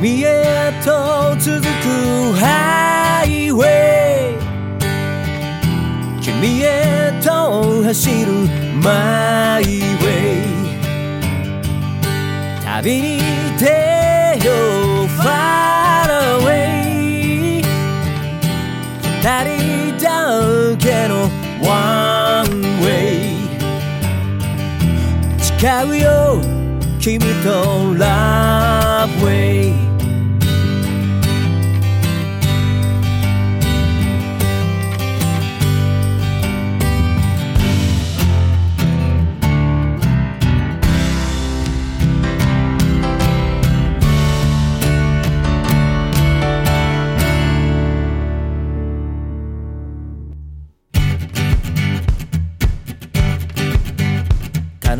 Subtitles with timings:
[0.00, 1.66] 君へと続く
[2.40, 4.40] ハイウェイ。
[6.22, 8.32] 君へと走る
[8.82, 10.48] マイウェイ
[12.64, 13.18] 旅に
[13.58, 13.66] 出
[14.42, 14.52] よ
[15.04, 16.08] う Far
[16.40, 17.62] away
[19.02, 20.08] 二人だ
[20.78, 21.28] けの
[21.60, 22.48] One
[22.80, 23.36] way
[25.58, 26.40] 誓うよ
[26.98, 27.50] 君と
[27.94, 29.49] Love way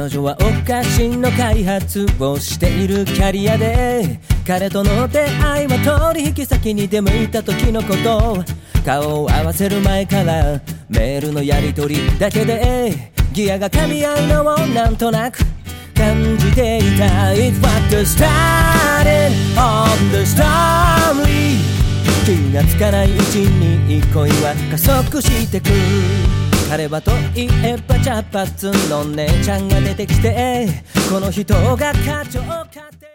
[0.01, 8.43] 彼女はお菓子の開発をしているキャリアで彼との出会いは取引先に出向いた時のこと。
[8.83, 15.41] 顔を合わせる前からメールのやり取りだけでギアが噛み合うのをなんとなく
[15.95, 17.35] 感じていた。
[17.35, 21.59] It was the starting of the story.
[22.25, 26.50] 気がつかないうちに恋は加速してく。
[26.71, 28.47] 彼はといえば茶髪
[28.89, 30.69] の姉ちゃんが出てきて
[31.13, 33.10] この人が課長かって。